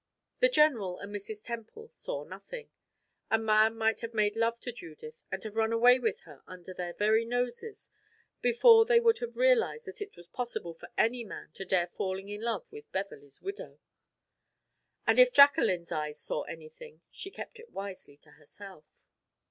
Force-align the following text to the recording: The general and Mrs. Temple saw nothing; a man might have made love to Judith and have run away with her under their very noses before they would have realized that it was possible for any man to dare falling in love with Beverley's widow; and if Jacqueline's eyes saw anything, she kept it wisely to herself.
The 0.39 0.49
general 0.49 0.97
and 0.97 1.13
Mrs. 1.13 1.43
Temple 1.43 1.89
saw 1.89 2.23
nothing; 2.23 2.71
a 3.29 3.37
man 3.37 3.75
might 3.77 3.99
have 4.01 4.15
made 4.15 4.35
love 4.35 4.59
to 4.61 4.71
Judith 4.71 5.21
and 5.31 5.43
have 5.43 5.55
run 5.55 5.71
away 5.71 5.99
with 5.99 6.21
her 6.21 6.41
under 6.47 6.73
their 6.73 6.95
very 6.95 7.23
noses 7.23 7.91
before 8.41 8.83
they 8.83 8.99
would 8.99 9.19
have 9.19 9.37
realized 9.37 9.85
that 9.85 10.01
it 10.01 10.17
was 10.17 10.25
possible 10.25 10.73
for 10.73 10.89
any 10.97 11.23
man 11.23 11.51
to 11.53 11.65
dare 11.65 11.85
falling 11.85 12.29
in 12.29 12.41
love 12.41 12.65
with 12.71 12.91
Beverley's 12.91 13.41
widow; 13.43 13.77
and 15.05 15.19
if 15.19 15.31
Jacqueline's 15.31 15.91
eyes 15.91 16.19
saw 16.19 16.41
anything, 16.45 17.01
she 17.11 17.29
kept 17.29 17.59
it 17.59 17.69
wisely 17.69 18.17
to 18.17 18.31
herself. 18.31 18.85